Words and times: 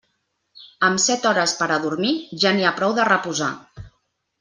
Amb 0.87 1.01
set 1.03 1.29
hores 1.33 1.55
per 1.61 1.69
a 1.75 1.79
dormir, 1.85 2.17
ja 2.47 2.57
n'hi 2.59 2.67
ha 2.73 2.77
prou 2.83 3.01
de 3.03 3.11
reposar. 3.15 3.57